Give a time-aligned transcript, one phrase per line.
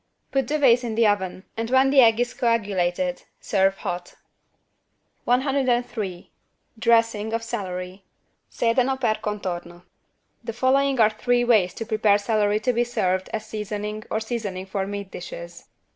[0.31, 4.15] Put the vase in the oven and when the egg is coagulated, serve hot.
[5.25, 6.31] 103
[6.79, 8.03] DRESSING OF CELERY
[8.51, 9.83] (Sedano per contorno)
[10.43, 14.65] The following are three ways to prepare celery to be served as seasoning or seasoning
[14.65, 15.65] for meat dishes.